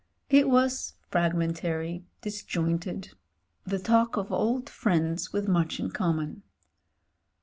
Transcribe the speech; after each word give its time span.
It 0.31 0.49
was 0.49 0.95
fragmentary, 1.11 2.05
disjointed— 2.21 3.11
the 3.67 3.77
talk 3.77 4.17
of 4.17 4.31
old 4.31 4.67
friends 4.67 5.31
with 5.31 5.47
much 5.47 5.79
in 5.79 5.91
common. 5.91 6.41